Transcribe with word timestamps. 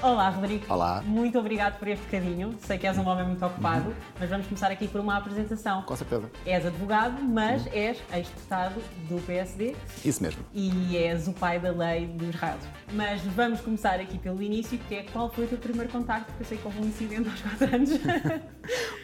Olá, 0.00 0.28
Rodrigo. 0.28 0.64
Olá. 0.72 1.02
Muito 1.04 1.36
obrigado 1.40 1.76
por 1.76 1.88
este 1.88 2.04
bocadinho. 2.04 2.54
Sei 2.60 2.78
que 2.78 2.86
és 2.86 2.96
um 2.96 3.06
homem 3.08 3.26
muito 3.26 3.44
ocupado, 3.44 3.92
mas 4.20 4.30
vamos 4.30 4.46
começar 4.46 4.70
aqui 4.70 4.86
por 4.86 5.00
uma 5.00 5.16
apresentação. 5.16 5.82
Com 5.82 5.96
certeza. 5.96 6.30
És 6.46 6.64
advogado, 6.64 7.20
mas 7.20 7.66
és 7.66 7.98
ex-deputado 8.12 8.80
do 9.08 9.20
PSD 9.26 9.74
Isso 10.04 10.22
mesmo. 10.22 10.40
e 10.54 10.96
és 10.96 11.26
o 11.26 11.32
pai 11.32 11.58
da 11.58 11.72
lei 11.72 12.06
dos 12.06 12.32
rados. 12.36 12.64
Mas 12.92 13.22
vamos 13.22 13.60
começar 13.60 13.98
aqui 13.98 14.18
pelo 14.18 14.40
início, 14.40 14.78
que 14.88 14.94
é 14.94 15.02
qual 15.02 15.28
foi 15.30 15.46
o 15.46 15.48
teu 15.48 15.58
primeiro 15.58 15.90
contacto, 15.90 16.26
porque 16.26 16.44
eu 16.44 16.46
sei 16.46 16.58
que 16.58 16.64
houve 16.66 16.78
um 16.80 16.84
incidente 16.84 17.28
aos 17.28 17.40
4 17.40 17.74
anos. 17.74 17.90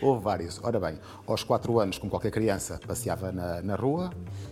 Houve 0.00 0.22
vários. 0.22 0.60
Ora 0.62 0.78
bem, 0.78 0.98
aos 1.26 1.42
4 1.42 1.80
anos, 1.80 1.96
como 1.98 2.10
qualquer 2.10 2.30
criança, 2.30 2.78
passeava 2.86 3.32
na, 3.32 3.62
na 3.62 3.74
rua, 3.74 4.10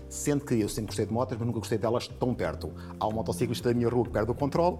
sendo 0.08 0.44
que 0.44 0.54
eu 0.54 0.68
sempre 0.68 0.86
gostei 0.86 1.04
de 1.06 1.12
motas, 1.12 1.36
mas 1.38 1.46
nunca 1.46 1.58
gostei 1.58 1.76
delas 1.78 2.08
tão 2.08 2.34
perto. 2.34 2.72
Há 2.98 3.06
um 3.06 3.12
motociclista 3.12 3.68
da 3.68 3.74
minha 3.74 3.90
rua 3.90 4.04
que 4.04 4.10
perde 4.10 4.30
o 4.30 4.34
controle, 4.34 4.78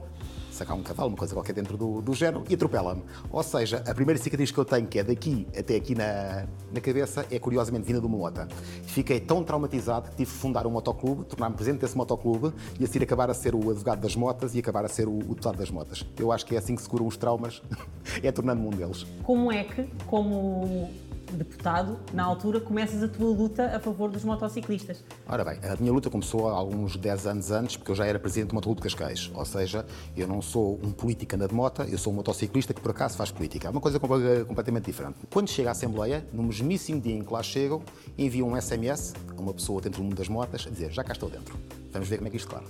saca 0.52 0.74
um 0.74 0.82
cavalo, 0.82 1.08
uma 1.08 1.16
coisa 1.16 1.34
qualquer 1.34 1.52
dentro 1.52 1.76
do, 1.76 2.00
do 2.00 2.14
género, 2.14 2.44
e 2.48 2.54
atropela-me. 2.54 3.02
Ou 3.30 3.42
seja, 3.42 3.82
a 3.86 3.94
primeira 3.94 4.20
cicatriz 4.20 4.50
que 4.50 4.58
eu 4.58 4.64
tenho, 4.64 4.86
que 4.86 4.98
é 4.98 5.04
daqui 5.04 5.46
até 5.56 5.76
aqui 5.76 5.94
na, 5.94 6.46
na 6.72 6.80
cabeça, 6.80 7.26
é 7.30 7.38
curiosamente 7.38 7.86
vinda 7.86 8.00
de 8.00 8.06
uma 8.06 8.16
moto. 8.16 8.46
Fiquei 8.84 9.20
tão 9.20 9.42
traumatizado 9.42 10.10
que 10.10 10.16
tive 10.16 10.30
que 10.30 10.36
fundar 10.36 10.66
um 10.66 10.70
motoclube, 10.70 11.24
tornar-me 11.24 11.54
presidente 11.54 11.80
desse 11.80 11.96
motoclube 11.96 12.52
e 12.78 12.84
assim 12.84 12.98
acabar 13.00 13.30
a 13.30 13.34
ser 13.34 13.54
o 13.54 13.70
advogado 13.70 14.00
das 14.00 14.14
motas 14.14 14.54
e 14.54 14.58
acabar 14.58 14.84
a 14.84 14.88
ser 14.88 15.08
o, 15.08 15.16
o 15.18 15.22
deputado 15.22 15.56
das 15.56 15.70
motas. 15.70 16.04
Eu 16.18 16.30
acho 16.30 16.46
que 16.46 16.54
é 16.54 16.58
assim 16.58 16.76
que 16.76 16.82
se 16.82 16.88
curam 16.88 17.06
os 17.06 17.16
traumas, 17.16 17.62
é 18.22 18.30
tornando-me 18.30 18.68
um 18.68 18.70
deles. 18.70 19.06
Como 19.22 19.50
é 19.50 19.64
que, 19.64 19.88
como 20.06 20.90
deputado, 21.36 21.98
na 22.12 22.24
altura, 22.24 22.60
começas 22.60 23.02
a 23.02 23.08
tua 23.08 23.30
luta 23.30 23.64
a 23.76 23.80
favor 23.80 24.10
dos 24.10 24.24
motociclistas? 24.24 25.02
Ora 25.28 25.44
bem, 25.44 25.58
a 25.62 25.76
minha 25.76 25.92
luta 25.92 26.08
começou 26.10 26.48
há 26.48 26.52
alguns 26.52 26.96
10 26.96 27.26
anos 27.26 27.50
antes, 27.50 27.76
porque 27.76 27.90
eu 27.90 27.94
já 27.94 28.06
era 28.06 28.18
presidente 28.18 28.48
do 28.50 28.54
Motoclube 28.54 28.80
de 28.80 28.88
Cascais. 28.88 29.30
Ou 29.34 29.44
seja, 29.44 29.84
eu 30.16 30.26
não 30.26 30.40
sou 30.42 30.78
um 30.82 30.90
político 30.92 31.34
anda 31.34 31.48
de 31.48 31.54
moto, 31.54 31.82
eu 31.82 31.98
sou 31.98 32.12
um 32.12 32.16
motociclista 32.16 32.72
que 32.74 32.80
por 32.80 32.90
acaso 32.90 33.16
faz 33.16 33.30
política. 33.30 33.68
É 33.68 33.70
uma 33.70 33.80
coisa 33.80 33.98
com- 33.98 34.08
completamente 34.46 34.84
diferente. 34.86 35.16
Quando 35.32 35.48
chego 35.48 35.68
à 35.68 35.72
Assembleia, 35.72 36.26
no 36.32 36.42
mesmíssimo 36.42 37.00
dia 37.00 37.14
em 37.16 37.22
que 37.24 37.32
lá 37.32 37.42
chego, 37.42 37.82
envio 38.16 38.46
um 38.46 38.56
SMS 38.56 39.14
a 39.36 39.40
uma 39.40 39.52
pessoa 39.54 39.80
dentro 39.80 40.00
do 40.00 40.04
mundo 40.04 40.16
das 40.16 40.28
motas 40.28 40.64
a 40.66 40.70
dizer: 40.70 40.90
já 40.92 41.02
cá 41.04 41.12
estou 41.12 41.28
dentro. 41.30 41.58
Vamos 41.92 42.08
ver 42.08 42.16
como 42.16 42.28
é 42.28 42.30
que 42.30 42.36
isto 42.36 42.48
claro. 42.48 42.64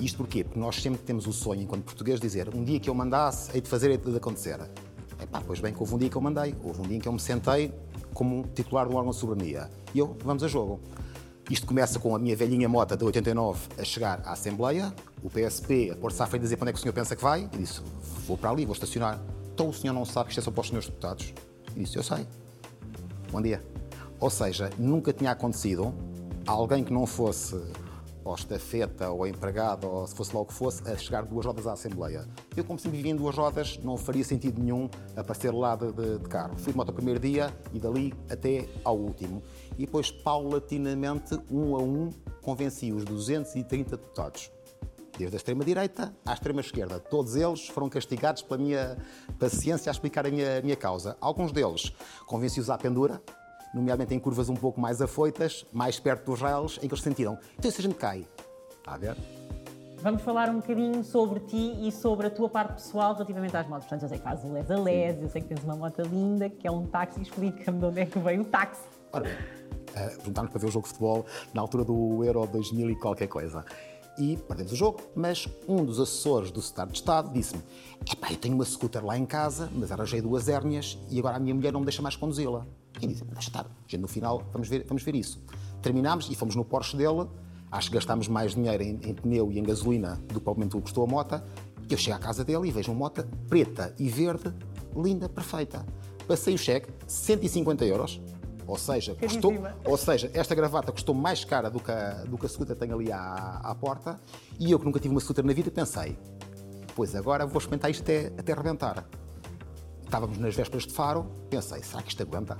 Isto 0.00 0.16
porquê? 0.18 0.44
Porque 0.44 0.58
nós 0.58 0.76
sempre 0.76 1.00
temos 1.02 1.26
o 1.26 1.32
sonho, 1.32 1.60
enquanto 1.62 1.84
português, 1.84 2.18
de 2.18 2.26
dizer 2.26 2.48
um 2.54 2.64
dia 2.64 2.80
que 2.80 2.88
eu 2.88 2.94
mandasse, 2.94 3.50
hei 3.54 3.60
de 3.60 3.68
fazer, 3.68 3.90
hei 3.90 3.98
de 3.98 4.16
acontecer. 4.16 4.58
Epá, 5.22 5.42
pois 5.46 5.60
bem 5.60 5.74
que 5.74 5.78
houve 5.80 5.94
um 5.94 5.98
dia 5.98 6.08
que 6.08 6.16
eu 6.16 6.20
mandei, 6.22 6.54
houve 6.64 6.80
um 6.80 6.84
dia 6.88 6.98
que 6.98 7.06
eu 7.06 7.12
me 7.12 7.20
sentei 7.20 7.70
como 8.20 8.46
titular 8.54 8.86
de 8.86 8.92
um 8.94 8.98
órgão 8.98 9.12
de 9.12 9.16
soberania. 9.16 9.70
E 9.94 9.98
eu, 9.98 10.14
vamos 10.22 10.44
a 10.44 10.46
jogo. 10.46 10.78
Isto 11.50 11.66
começa 11.66 11.98
com 11.98 12.14
a 12.14 12.18
minha 12.18 12.36
velhinha 12.36 12.68
mota 12.68 12.94
de 12.94 13.02
89 13.02 13.58
a 13.78 13.82
chegar 13.82 14.20
à 14.26 14.32
Assembleia, 14.32 14.94
o 15.22 15.30
PSP 15.30 15.90
a 15.90 15.96
pôr-se 15.96 16.22
à 16.22 16.26
frente 16.26 16.42
e 16.42 16.44
dizer 16.44 16.58
para 16.58 16.64
onde 16.64 16.68
é 16.68 16.72
que 16.74 16.78
o 16.80 16.82
senhor 16.82 16.92
pensa 16.92 17.16
que 17.16 17.22
vai. 17.22 17.48
E 17.50 17.56
disse, 17.56 17.80
vou 18.26 18.36
para 18.36 18.50
ali, 18.50 18.66
vou 18.66 18.74
estacionar. 18.74 19.18
Então 19.54 19.70
o 19.70 19.72
senhor 19.72 19.94
não 19.94 20.04
sabe 20.04 20.26
que 20.26 20.32
isto 20.32 20.40
é 20.40 20.42
só 20.42 20.50
para 20.50 20.60
os 20.60 20.66
senhores 20.66 20.86
deputados? 20.86 21.32
E 21.74 21.80
disse, 21.80 21.96
eu 21.96 22.02
sei. 22.02 22.26
Bom 23.32 23.40
dia. 23.40 23.64
Ou 24.20 24.28
seja, 24.28 24.68
nunca 24.76 25.14
tinha 25.14 25.30
acontecido 25.30 25.94
alguém 26.46 26.84
que 26.84 26.92
não 26.92 27.06
fosse 27.06 27.58
ou 28.24 28.34
estafeta, 28.34 29.10
ou 29.10 29.26
empregado, 29.26 29.88
ou 29.88 30.06
se 30.06 30.14
fosse 30.14 30.34
lá 30.34 30.40
o 30.42 30.46
que 30.46 30.52
fosse, 30.54 30.86
a 30.90 30.96
chegar 30.96 31.24
duas 31.24 31.46
rodas 31.46 31.66
à 31.66 31.72
Assembleia. 31.72 32.26
Eu, 32.56 32.64
como 32.64 32.78
sempre 32.78 32.98
vivia 32.98 33.12
em 33.12 33.16
duas 33.16 33.36
rodas, 33.36 33.78
não 33.82 33.96
faria 33.96 34.24
sentido 34.24 34.60
nenhum 34.62 34.88
aparecer 35.16 35.52
lá 35.52 35.74
de, 35.76 35.90
de- 35.92 36.18
de 36.18 36.28
carro. 36.28 36.56
Fui 36.58 36.72
de 36.72 36.76
moto 36.76 36.90
o 36.90 36.92
primeiro 36.92 37.18
dia 37.20 37.54
e 37.72 37.78
dali 37.78 38.12
até 38.30 38.68
ao 38.84 38.96
último. 38.98 39.42
E 39.78 39.86
depois, 39.86 40.10
paulatinamente, 40.10 41.38
um 41.50 41.74
a 41.74 41.78
um, 41.82 42.10
convenci 42.42 42.92
os 42.92 43.04
230 43.04 43.96
deputados 43.96 44.50
desde 45.18 45.36
a 45.36 45.38
extrema-direita 45.38 46.14
à 46.24 46.32
extrema-esquerda. 46.32 46.98
Todos 46.98 47.36
eles 47.36 47.68
foram 47.68 47.90
castigados 47.90 48.40
pela 48.40 48.58
minha 48.58 48.96
paciência 49.38 49.90
a 49.90 49.92
explicar 49.92 50.26
a 50.26 50.30
minha, 50.30 50.58
a 50.58 50.62
minha 50.62 50.76
causa. 50.76 51.14
Alguns 51.20 51.52
deles 51.52 51.92
convenci-os 52.26 52.70
à 52.70 52.78
pendura, 52.78 53.20
nomeadamente 53.74 54.14
em 54.14 54.18
curvas 54.18 54.48
um 54.48 54.54
pouco 54.54 54.80
mais 54.80 55.00
afoitas, 55.00 55.64
mais 55.72 55.98
perto 55.98 56.26
dos 56.26 56.40
rails, 56.40 56.78
em 56.78 56.88
que 56.88 56.94
eles 56.94 57.02
sentiram. 57.02 57.38
Então, 57.58 57.70
se 57.70 57.80
a 57.80 57.82
gente 57.82 57.94
cai, 57.94 58.26
está 58.78 58.94
a 58.94 58.98
ver? 58.98 59.16
Vamos 60.02 60.22
falar 60.22 60.48
um 60.48 60.56
bocadinho 60.56 61.04
sobre 61.04 61.40
ti 61.40 61.76
e 61.86 61.92
sobre 61.92 62.26
a 62.26 62.30
tua 62.30 62.48
parte 62.48 62.72
pessoal 62.72 63.12
relativamente 63.12 63.54
às 63.54 63.68
motos. 63.68 63.86
Portanto, 63.86 64.04
eu 64.04 64.08
sei 64.08 64.18
que 64.18 64.24
fazes 64.24 64.50
o 64.50 64.54
les 64.54 64.70
a 64.70 64.76
les, 64.76 65.22
eu 65.22 65.28
sei 65.28 65.42
que 65.42 65.48
tens 65.48 65.62
uma 65.62 65.76
moto 65.76 66.00
linda, 66.02 66.48
que 66.48 66.66
é 66.66 66.70
um 66.70 66.86
táxi. 66.86 67.20
Explica-me 67.20 67.78
de 67.78 67.84
onde 67.84 68.00
é 68.00 68.06
que 68.06 68.18
veio 68.18 68.40
o 68.40 68.44
táxi. 68.46 68.80
Ora 69.12 69.24
bem, 69.24 69.34
uh, 69.34 70.16
perguntámos 70.16 70.50
para 70.52 70.58
ver 70.58 70.68
o 70.68 70.70
jogo 70.70 70.84
de 70.84 70.88
futebol 70.88 71.26
na 71.52 71.60
altura 71.60 71.84
do 71.84 72.24
Euro 72.24 72.46
2000 72.46 72.90
e 72.90 72.96
qualquer 72.96 73.26
coisa. 73.26 73.62
E 74.18 74.38
perdemos 74.38 74.72
o 74.72 74.76
jogo, 74.76 75.00
mas 75.14 75.46
um 75.68 75.84
dos 75.84 76.00
assessores 76.00 76.50
do 76.50 76.62
Secretário 76.62 76.92
de 76.92 76.98
Estado 76.98 77.30
disse-me: 77.30 77.62
Epá, 78.10 78.30
eu 78.30 78.38
tenho 78.38 78.54
uma 78.54 78.64
scooter 78.64 79.04
lá 79.04 79.18
em 79.18 79.26
casa, 79.26 79.70
mas 79.74 79.92
arranjei 79.92 80.22
duas 80.22 80.48
hérnias 80.48 80.98
e 81.10 81.18
agora 81.18 81.36
a 81.36 81.40
minha 81.40 81.54
mulher 81.54 81.74
não 81.74 81.80
me 81.80 81.86
deixa 81.86 82.00
mais 82.00 82.16
conduzi-la. 82.16 82.66
E 83.00 83.06
disse: 83.06 83.24
Deixa 83.24 83.48
estar, 83.48 83.66
gente, 83.86 84.00
no 84.00 84.08
final 84.08 84.42
vamos 84.52 84.68
ver, 84.68 84.84
vamos 84.86 85.02
ver 85.02 85.14
isso. 85.14 85.42
Terminámos 85.82 86.28
e 86.30 86.34
fomos 86.34 86.54
no 86.54 86.64
Porsche 86.64 86.96
dele. 86.96 87.28
Acho 87.70 87.88
que 87.88 87.94
gastámos 87.94 88.26
mais 88.26 88.54
dinheiro 88.54 88.82
em, 88.82 88.98
em 89.02 89.14
pneu 89.14 89.52
e 89.52 89.58
em 89.58 89.62
gasolina 89.62 90.16
do 90.16 90.34
que 90.34 90.40
provavelmente 90.40 90.76
o 90.76 90.78
que 90.78 90.84
custou 90.84 91.04
a 91.04 91.06
moto. 91.06 91.40
Eu 91.88 91.96
chego 91.96 92.16
à 92.16 92.18
casa 92.18 92.44
dele 92.44 92.68
e 92.68 92.70
vejo 92.70 92.90
uma 92.90 92.98
moto 92.98 93.24
preta 93.48 93.94
e 93.98 94.08
verde, 94.08 94.52
linda, 94.96 95.28
perfeita. 95.28 95.84
Passei 96.26 96.54
o 96.54 96.58
cheque, 96.58 96.88
150 97.06 97.84
euros. 97.84 98.20
Ou 98.66 98.78
seja, 98.78 99.16
custou, 99.16 99.52
ou 99.84 99.96
seja, 99.96 100.30
esta 100.32 100.54
gravata 100.54 100.92
custou 100.92 101.12
mais 101.12 101.44
cara 101.44 101.68
do 101.68 101.80
que 101.80 101.90
a, 101.90 102.24
do 102.24 102.38
que 102.38 102.46
a 102.46 102.48
scooter 102.48 102.76
tem 102.76 102.92
ali 102.92 103.10
à, 103.10 103.60
à 103.64 103.74
porta. 103.74 104.20
E 104.58 104.70
eu, 104.70 104.78
que 104.78 104.84
nunca 104.84 105.00
tive 105.00 105.12
uma 105.12 105.20
scooter 105.20 105.44
na 105.44 105.52
vida, 105.52 105.72
pensei: 105.72 106.16
pois 106.94 107.16
agora 107.16 107.46
vou 107.46 107.58
experimentar 107.58 107.90
isto 107.90 108.02
até, 108.02 108.26
até 108.38 108.52
arrebentar. 108.52 109.04
Estávamos 110.04 110.38
nas 110.38 110.54
vésperas 110.54 110.86
de 110.86 110.92
Faro, 110.92 111.24
pensei: 111.48 111.82
será 111.82 112.00
que 112.02 112.10
isto 112.10 112.22
aguenta? 112.22 112.56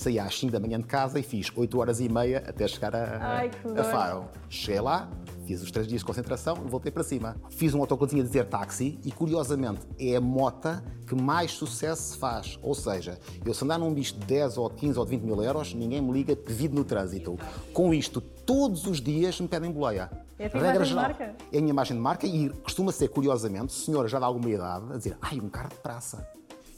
Saí 0.00 0.18
às 0.18 0.38
5 0.38 0.50
da 0.50 0.58
manhã 0.58 0.80
de 0.80 0.86
casa 0.86 1.20
e 1.20 1.22
fiz 1.22 1.52
8 1.54 1.78
horas 1.78 2.00
e 2.00 2.08
meia 2.08 2.42
até 2.48 2.66
chegar 2.66 2.96
a, 2.96 3.18
Ai, 3.20 3.50
que 3.50 3.78
a. 3.78 3.84
Faro. 3.84 4.24
Cheguei 4.48 4.80
lá, 4.80 5.10
fiz 5.46 5.60
os 5.60 5.70
3 5.70 5.86
dias 5.86 6.00
de 6.00 6.06
concentração 6.06 6.56
e 6.64 6.70
voltei 6.70 6.90
para 6.90 7.02
cima. 7.04 7.36
Fiz 7.50 7.74
um 7.74 7.80
autocolinho 7.80 8.22
a 8.22 8.26
dizer 8.26 8.46
táxi 8.46 8.98
e, 9.04 9.12
curiosamente, 9.12 9.80
é 9.98 10.16
a 10.16 10.20
mota 10.20 10.82
que 11.06 11.14
mais 11.14 11.50
sucesso 11.50 12.14
se 12.14 12.16
faz. 12.16 12.58
Ou 12.62 12.74
seja, 12.74 13.18
eu 13.44 13.52
se 13.52 13.62
andar 13.62 13.78
num 13.78 13.92
bicho 13.92 14.14
de 14.14 14.24
10 14.24 14.56
ou 14.56 14.70
15 14.70 14.98
ou 14.98 15.04
de 15.04 15.10
20 15.10 15.22
mil 15.22 15.42
euros, 15.42 15.74
ninguém 15.74 16.00
me 16.00 16.12
liga 16.12 16.34
devido 16.34 16.72
no 16.72 16.82
trânsito. 16.82 17.38
Com 17.74 17.92
isto, 17.92 18.22
todos 18.22 18.86
os 18.86 19.02
dias 19.02 19.38
me 19.38 19.48
pedem 19.48 19.70
boleia. 19.70 20.10
É 20.38 20.46
a 20.46 20.48
tua 20.48 20.60
Regra 20.62 20.76
imagem 20.76 20.82
de 20.82 20.88
geral, 20.88 21.02
marca? 21.02 21.36
É 21.52 21.58
a 21.58 21.60
minha 21.60 21.72
imagem 21.72 21.94
de 21.98 22.02
marca 22.02 22.26
e 22.26 22.48
costuma 22.48 22.90
ser, 22.90 23.08
curiosamente, 23.08 23.74
senhora 23.74 24.08
já 24.08 24.18
de 24.18 24.24
alguma 24.24 24.48
idade, 24.48 24.94
a 24.94 24.96
dizer, 24.96 25.18
ai, 25.20 25.38
um 25.38 25.50
carro 25.50 25.68
de 25.68 25.76
praça. 25.76 26.26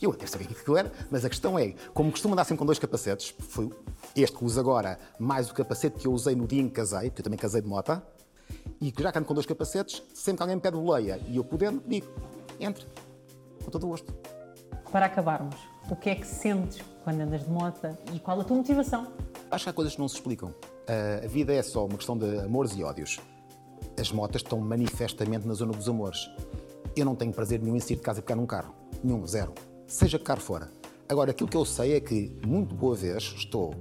Eu 0.02 0.10
até 0.10 0.26
sabia 0.26 0.48
o 0.48 0.50
que 0.52 0.60
aquilo 0.60 0.76
era, 0.76 0.90
mas 1.10 1.24
a 1.24 1.28
questão 1.28 1.56
é, 1.56 1.74
como 1.94 2.10
costumo 2.10 2.34
andar 2.34 2.44
sempre 2.44 2.58
com 2.58 2.66
dois 2.66 2.78
capacetes, 2.78 3.32
foi 3.38 3.70
este 4.16 4.36
que 4.36 4.44
uso 4.44 4.58
agora, 4.58 4.98
mais 5.16 5.48
o 5.48 5.54
capacete 5.54 5.96
que 6.00 6.08
eu 6.08 6.12
usei 6.12 6.34
no 6.34 6.44
dia 6.46 6.60
em 6.60 6.68
que 6.68 6.74
casei, 6.74 7.08
porque 7.08 7.20
eu 7.20 7.24
também 7.24 7.38
casei 7.38 7.62
de 7.62 7.68
moto, 7.68 8.02
e 8.80 8.90
que 8.90 9.00
já 9.00 9.12
que 9.12 9.18
ando 9.18 9.28
com 9.28 9.34
dois 9.34 9.46
capacetes, 9.46 10.02
sempre 10.12 10.38
que 10.38 10.42
alguém 10.42 10.56
me 10.56 10.62
pede 10.62 10.76
boleia 10.76 11.20
e 11.28 11.36
eu 11.36 11.44
podendo, 11.44 11.80
digo, 11.86 12.08
entre, 12.58 12.84
com 13.64 13.70
todo 13.70 13.84
o 13.84 13.90
gosto. 13.90 14.12
Para 14.90 15.06
acabarmos, 15.06 15.54
o 15.88 15.94
que 15.94 16.10
é 16.10 16.14
que 16.16 16.26
sentes 16.26 16.82
quando 17.04 17.20
andas 17.20 17.44
de 17.44 17.50
moto 17.50 17.96
e 18.12 18.18
qual 18.18 18.40
a 18.40 18.44
tua 18.44 18.56
motivação? 18.56 19.06
Acho 19.50 19.64
que 19.64 19.70
há 19.70 19.72
coisas 19.72 19.94
que 19.94 20.00
não 20.00 20.08
se 20.08 20.16
explicam. 20.16 20.52
Ah, 20.88 21.24
A 21.24 21.28
vida 21.28 21.52
é 21.54 21.62
só 21.62 21.86
uma 21.86 21.96
questão 21.96 22.18
de 22.18 22.38
amores 22.40 22.72
e 22.76 22.82
ódios. 22.82 23.20
As 23.98 24.10
motas 24.10 24.42
estão 24.42 24.58
manifestamente 24.58 25.46
na 25.46 25.54
zona 25.54 25.72
dos 25.72 25.88
amores. 25.88 26.28
Eu 26.96 27.04
não 27.04 27.14
tenho 27.14 27.32
prazer 27.32 27.60
nenhum 27.60 27.76
em 27.76 27.80
sair 27.80 27.96
de 27.96 28.02
casa 28.02 28.18
e 28.18 28.22
pegar 28.22 28.36
num 28.36 28.46
carro. 28.46 28.74
Nenhum, 29.02 29.26
zero. 29.26 29.54
Seja 29.92 30.18
carro 30.18 30.40
fora. 30.40 30.70
Agora, 31.06 31.32
aquilo 31.32 31.50
que 31.50 31.56
eu 31.56 31.66
sei 31.66 31.92
é 31.92 32.00
que, 32.00 32.34
muito 32.46 32.74
boa 32.74 32.94
vez, 32.94 33.34
estou 33.36 33.74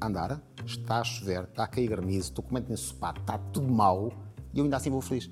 a 0.00 0.06
andar, 0.06 0.42
está 0.64 1.00
a 1.00 1.04
chover, 1.04 1.44
está 1.44 1.64
a 1.64 1.66
cair 1.66 1.88
granizo, 1.88 2.30
estou 2.30 2.42
com 2.42 2.54
mente 2.54 2.70
nesse 2.70 2.84
sopá, 2.84 3.12
está 3.14 3.36
tudo 3.36 3.70
mau 3.70 4.10
e 4.54 4.58
eu 4.58 4.64
ainda 4.64 4.78
assim 4.78 4.88
vou 4.88 5.02
feliz. 5.02 5.30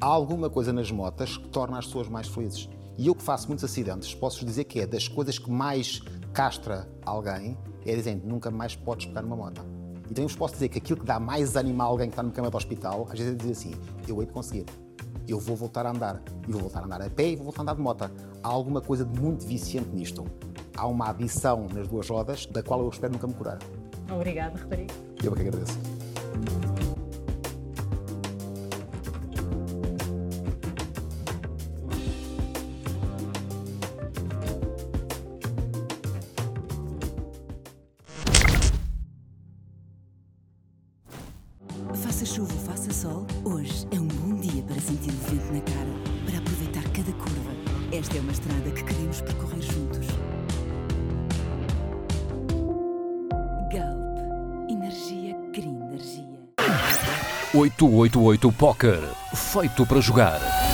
Há 0.00 0.06
alguma 0.06 0.48
coisa 0.48 0.72
nas 0.72 0.92
motas 0.92 1.36
que 1.36 1.48
torna 1.48 1.80
as 1.80 1.86
pessoas 1.86 2.08
mais 2.08 2.28
felizes. 2.28 2.68
E 2.96 3.08
eu 3.08 3.14
que 3.14 3.24
faço 3.24 3.48
muitos 3.48 3.64
acidentes, 3.64 4.14
posso 4.14 4.46
dizer 4.46 4.62
que 4.64 4.78
é 4.78 4.86
das 4.86 5.08
coisas 5.08 5.36
que 5.36 5.50
mais 5.50 6.00
castra 6.32 6.88
alguém, 7.04 7.58
é 7.84 7.96
dizer, 7.96 8.22
nunca 8.24 8.52
mais 8.52 8.76
podes 8.76 9.06
pegar 9.06 9.22
numa 9.22 9.34
moto. 9.34 9.62
E 10.08 10.14
também 10.14 10.28
vos 10.28 10.36
posso 10.36 10.54
dizer 10.54 10.68
que 10.68 10.78
aquilo 10.78 11.00
que 11.00 11.06
dá 11.06 11.18
mais 11.18 11.56
ânimo 11.56 11.82
a 11.82 11.86
alguém 11.86 12.06
que 12.06 12.12
está 12.12 12.22
numa 12.22 12.32
cama 12.32 12.50
de 12.50 12.56
hospital, 12.56 13.08
às 13.10 13.18
vezes 13.18 13.34
é 13.34 13.36
dizer 13.36 13.50
assim, 13.50 13.74
eu 14.06 14.20
hei 14.20 14.28
de 14.28 14.32
conseguir. 14.32 14.66
Eu 15.28 15.38
vou 15.38 15.56
voltar 15.56 15.86
a 15.86 15.90
andar. 15.90 16.22
E 16.46 16.52
vou 16.52 16.62
voltar 16.62 16.80
a 16.80 16.84
andar 16.84 17.02
a 17.02 17.10
pé 17.10 17.30
e 17.30 17.36
vou 17.36 17.44
voltar 17.44 17.60
a 17.60 17.62
andar 17.62 17.74
de 17.74 17.80
moto. 17.82 18.10
Há 18.42 18.48
alguma 18.48 18.80
coisa 18.80 19.04
de 19.04 19.20
muito 19.20 19.46
viciante 19.46 19.90
nisto. 19.90 20.24
Há 20.76 20.86
uma 20.86 21.10
adição 21.10 21.66
nas 21.72 21.86
duas 21.88 22.08
rodas 22.08 22.46
da 22.46 22.62
qual 22.62 22.80
eu 22.80 22.88
espero 22.88 23.12
nunca 23.12 23.26
me 23.26 23.34
curar. 23.34 23.58
Obrigada, 24.10 24.60
Rodrigo. 24.60 24.92
Eu 25.22 25.32
é 25.32 25.36
que 25.36 25.42
agradeço. 25.42 25.99
Faça 42.20 42.34
chuva 42.34 42.52
faça 42.66 42.92
sol, 42.92 43.26
hoje 43.44 43.88
é 43.90 43.94
um 43.98 44.06
bom 44.06 44.36
dia 44.36 44.62
para 44.64 44.78
sentir 44.78 45.08
o 45.08 45.30
vento 45.30 45.54
na 45.54 45.60
cara, 45.62 45.88
para 46.26 46.36
aproveitar 46.36 46.82
cada 46.92 47.12
curva. 47.12 47.50
Esta 47.90 48.18
é 48.18 48.20
uma 48.20 48.30
estrada 48.30 48.70
que 48.72 48.84
queremos 48.84 49.22
percorrer 49.22 49.62
juntos. 49.62 50.06
Galp. 53.72 54.70
Energia 54.70 55.34
Green 55.50 55.80
Energia. 55.80 56.28
888 57.54 58.52
Poker. 58.52 59.00
Feito 59.34 59.86
para 59.86 60.02
jogar. 60.02 60.69